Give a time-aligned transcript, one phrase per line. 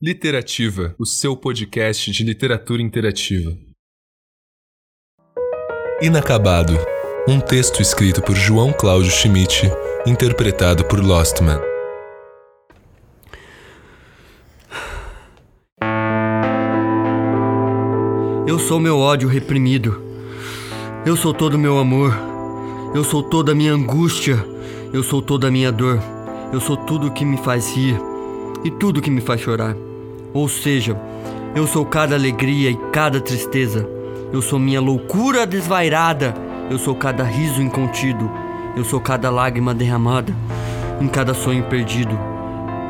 [0.00, 3.50] Literativa, o seu podcast de literatura interativa.
[6.00, 6.74] Inacabado.
[7.28, 9.62] Um texto escrito por João Cláudio Schmidt,
[10.06, 11.58] interpretado por Lostman.
[18.46, 20.00] Eu sou meu ódio reprimido.
[21.04, 22.16] Eu sou todo meu amor.
[22.94, 24.36] Eu sou toda a minha angústia.
[24.92, 25.98] Eu sou toda minha dor.
[26.52, 28.00] Eu sou tudo que me faz rir
[28.64, 29.87] e tudo que me faz chorar.
[30.32, 30.96] Ou seja,
[31.54, 33.88] eu sou cada alegria e cada tristeza.
[34.32, 36.34] Eu sou minha loucura desvairada.
[36.70, 38.30] Eu sou cada riso incontido.
[38.76, 40.34] Eu sou cada lágrima derramada
[41.00, 42.18] em cada sonho perdido.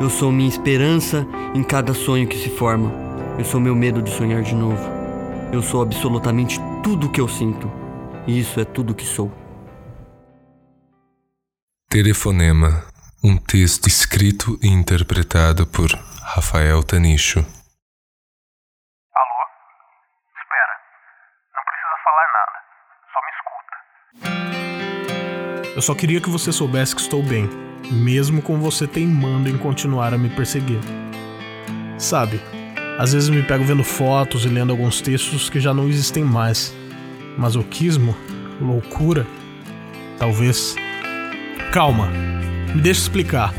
[0.00, 2.92] Eu sou minha esperança em cada sonho que se forma.
[3.38, 4.82] Eu sou meu medo de sonhar de novo.
[5.52, 7.70] Eu sou absolutamente tudo o que eu sinto.
[8.26, 9.32] E isso é tudo que sou.
[11.88, 12.84] Telefonema.
[13.22, 15.90] Um texto escrito e interpretado por
[16.30, 17.38] Rafael Tanicho.
[17.38, 17.46] Alô?
[20.36, 20.74] Espera.
[21.56, 22.52] Não precisa falar nada.
[23.14, 23.74] Só me escuta.
[25.74, 27.48] Eu só queria que você soubesse que estou bem,
[27.90, 30.80] mesmo com você teimando em continuar a me perseguir.
[31.96, 32.42] Sabe,
[32.98, 36.74] às vezes me pego vendo fotos e lendo alguns textos que já não existem mais.
[37.38, 38.14] Masoquismo?
[38.60, 39.26] Loucura?
[40.18, 40.76] Talvez.
[41.72, 42.08] Calma,
[42.74, 43.54] me deixa explicar.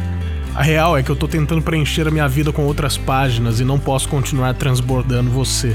[0.60, 3.64] A real é que eu tô tentando preencher a minha vida com outras páginas e
[3.64, 5.74] não posso continuar transbordando você.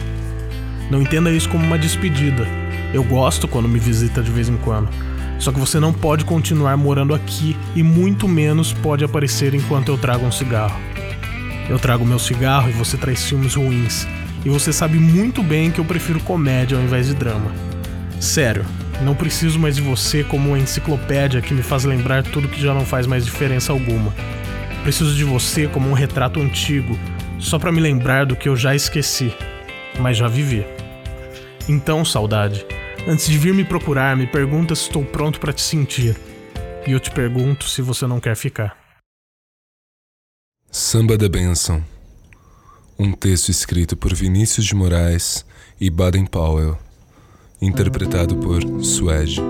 [0.90, 2.46] Não entenda isso como uma despedida.
[2.92, 4.90] Eu gosto quando me visita de vez em quando.
[5.38, 9.96] Só que você não pode continuar morando aqui e muito menos pode aparecer enquanto eu
[9.96, 10.78] trago um cigarro.
[11.66, 14.06] Eu trago meu cigarro e você traz filmes ruins.
[14.44, 17.50] E você sabe muito bem que eu prefiro comédia ao invés de drama.
[18.20, 18.66] Sério,
[19.00, 22.74] não preciso mais de você como uma enciclopédia que me faz lembrar tudo que já
[22.74, 24.12] não faz mais diferença alguma.
[24.84, 26.94] Preciso de você como um retrato antigo,
[27.40, 29.34] só para me lembrar do que eu já esqueci,
[29.98, 30.62] mas já vivi.
[31.66, 32.66] Então, saudade,
[33.08, 36.14] antes de vir me procurar, me pergunta se estou pronto para te sentir.
[36.86, 38.76] E eu te pergunto se você não quer ficar.
[40.70, 41.82] Samba da Benção.
[42.98, 45.46] Um texto escrito por Vinícius de Moraes
[45.80, 46.78] e Baden Powell,
[47.58, 49.40] interpretado por Suede.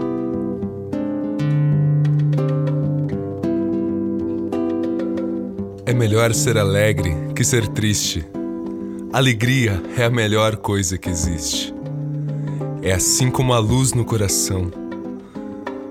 [5.87, 8.25] É melhor ser alegre que ser triste.
[9.13, 11.75] Alegria é a melhor coisa que existe.
[12.81, 14.71] É assim como a luz no coração.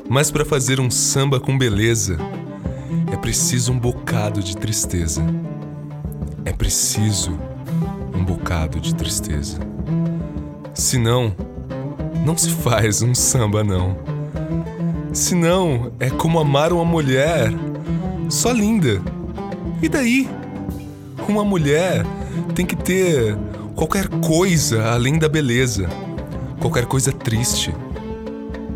[0.10, 2.18] Mas para fazer um samba com beleza,
[3.12, 5.24] é preciso um bocado de tristeza.
[6.44, 7.38] É preciso
[8.16, 9.60] um bocado de tristeza.
[10.74, 11.36] Senão,
[12.26, 13.96] não se faz um samba, não.
[15.14, 17.54] Senão, é como amar uma mulher
[18.28, 19.00] só linda
[19.84, 20.30] e daí?
[21.28, 22.06] Uma mulher
[22.56, 23.38] tem que ter
[23.76, 25.90] qualquer coisa além da beleza,
[26.60, 27.76] qualquer coisa triste,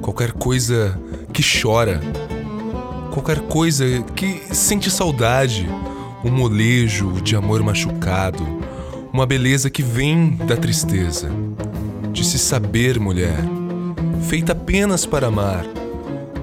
[0.01, 0.99] qualquer coisa
[1.31, 2.01] que chora,
[3.13, 3.85] qualquer coisa
[4.15, 5.67] que sente saudade,
[6.25, 8.43] um molejo de amor machucado,
[9.13, 11.29] uma beleza que vem da tristeza,
[12.11, 13.39] de se saber mulher,
[14.27, 15.65] feita apenas para amar,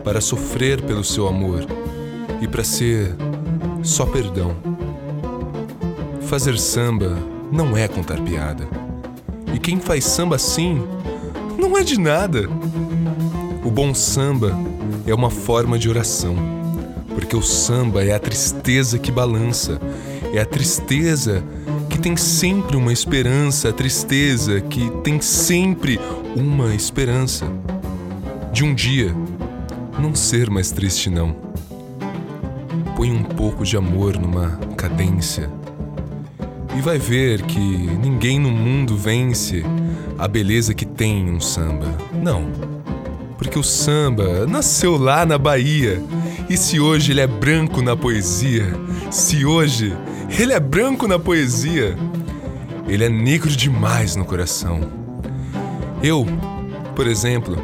[0.03, 1.67] para sofrer pelo seu amor
[2.41, 3.15] e para ser
[3.85, 4.57] só perdão.
[6.23, 7.19] Fazer samba
[7.53, 8.67] não é contar piada.
[9.55, 10.83] E quem faz samba assim
[11.59, 12.49] não é de nada.
[13.63, 14.59] O bom samba
[15.07, 16.35] é uma forma de oração,
[17.15, 19.81] porque o samba é a tristeza que balança,
[20.33, 21.45] é a tristeza
[21.89, 26.01] que tem sempre uma esperança, a tristeza que tem sempre
[26.35, 27.47] uma esperança
[28.53, 29.15] de um dia
[29.99, 31.37] não ser mais triste, não.
[32.97, 35.51] Põe um pouco de amor numa cadência
[36.77, 39.65] e vai ver que ninguém no mundo vence
[40.19, 41.87] a beleza que tem um samba.
[42.13, 42.47] Não.
[43.39, 46.03] Porque o samba nasceu lá na Bahia.
[46.49, 48.67] E se hoje ele é branco na poesia,
[49.11, 49.97] se hoje
[50.39, 51.97] ele é branco na poesia,
[52.89, 54.81] ele é negro demais no coração.
[56.03, 56.27] Eu,
[56.95, 57.57] por exemplo,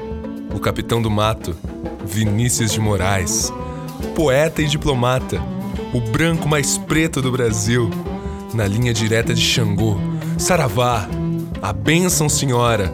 [0.54, 1.54] o capitão do mato,
[2.06, 3.52] Vinícius de Moraes,
[4.00, 5.40] poeta e diplomata,
[5.92, 7.90] o branco mais preto do Brasil,
[8.54, 9.96] na linha direta de Xangô,
[10.38, 11.08] Saravá,
[11.62, 12.92] a bênção senhora,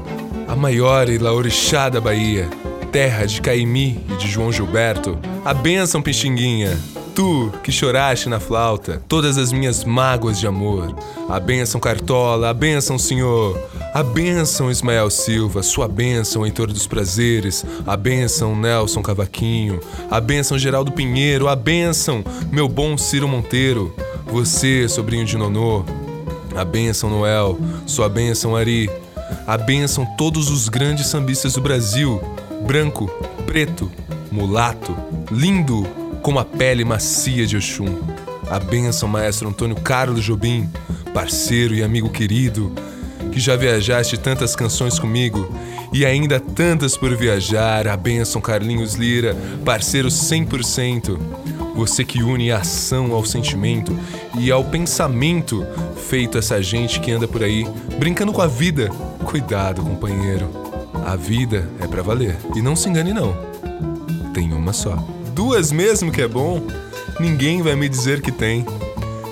[0.49, 2.49] a maior e laurixá da Bahia,
[2.91, 6.77] terra de Caimi e de João Gilberto, a bênção Pixinguinha,
[7.15, 10.95] tu que choraste na flauta, todas as minhas mágoas de amor,
[11.29, 13.59] a bênção Cartola, a bênção Senhor,
[13.97, 20.59] a bênção Ismael Silva, sua bênção Heitor dos Prazeres, a bênção Nelson Cavaquinho, a bênção
[20.59, 22.23] Geraldo Pinheiro, a bênção
[22.53, 23.97] meu bom Ciro Monteiro,
[24.27, 25.83] você, sobrinho de Nonô,
[26.55, 28.91] a bênção Noel, sua bênção Ari,
[29.47, 32.21] a bênção todos os grandes sambistas do Brasil,
[32.67, 33.11] branco,
[33.47, 33.91] preto,
[34.31, 34.95] mulato,
[35.31, 35.87] lindo
[36.21, 37.97] como a pele macia de Oxum.
[38.51, 40.69] A bênção, maestro Antônio Carlos Jobim,
[41.15, 42.71] parceiro e amigo querido,
[43.37, 45.47] que já viajaste tantas canções comigo
[45.93, 47.87] e ainda tantas por viajar.
[47.87, 51.19] A bênção Carlinhos Lira, parceiro 100%.
[51.75, 53.95] Você que une a ação ao sentimento
[54.39, 55.67] e ao pensamento,
[56.09, 57.67] feito essa gente que anda por aí
[57.99, 58.89] brincando com a vida.
[59.27, 60.49] Cuidado, companheiro.
[61.05, 62.39] A vida é para valer.
[62.55, 63.37] E não se engane não.
[64.33, 64.97] Tem uma só.
[65.35, 66.63] Duas mesmo que é bom?
[67.21, 68.65] Ninguém vai me dizer que tem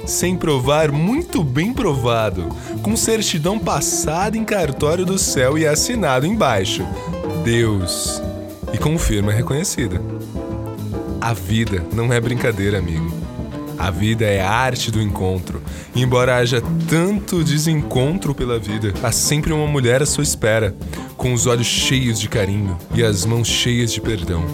[0.07, 2.49] sem provar muito bem provado,
[2.83, 6.87] com certidão passada em cartório do céu e assinado embaixo.
[7.45, 8.23] Deus.
[8.73, 10.01] E com firma reconhecida.
[11.21, 13.13] A vida não é brincadeira, amigo.
[13.79, 15.63] A vida é a arte do encontro.
[15.95, 20.75] Embora haja tanto desencontro pela vida, há sempre uma mulher à sua espera,
[21.17, 24.45] com os olhos cheios de carinho e as mãos cheias de perdão.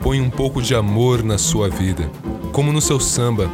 [0.00, 2.10] Põe um pouco de amor na sua vida,
[2.52, 3.50] como no seu samba,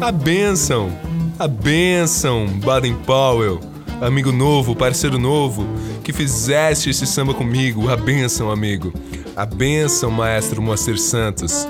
[0.00, 0.90] a bênção!
[1.36, 3.60] A bênção, Baden Powell,
[4.00, 5.66] amigo novo, parceiro novo,
[6.04, 7.90] que fizeste esse samba comigo.
[7.90, 8.92] A bênção, amigo.
[9.34, 11.66] A bênção, maestro Moacir Santos.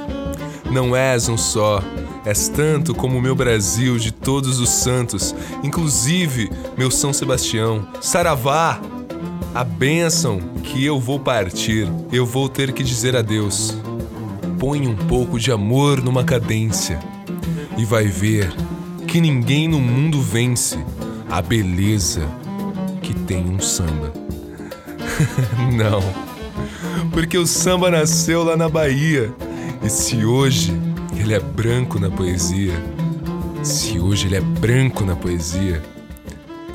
[0.70, 1.82] Não és um só,
[2.26, 7.88] és tanto como o meu Brasil de todos os santos, inclusive meu São Sebastião.
[8.02, 8.80] Saravá!
[9.54, 13.78] A bênção que eu vou partir, eu vou ter que dizer adeus.
[14.58, 17.13] Põe um pouco de amor numa cadência
[17.76, 18.52] e vai ver
[19.06, 20.78] que ninguém no mundo vence
[21.30, 22.28] a beleza
[23.02, 24.12] que tem um samba.
[25.72, 26.00] Não,
[27.12, 29.32] porque o samba nasceu lá na Bahia
[29.82, 30.72] e se hoje
[31.16, 32.74] ele é branco na poesia,
[33.62, 35.82] se hoje ele é branco na poesia,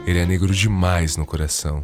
[0.05, 1.83] ele é negro demais no coração.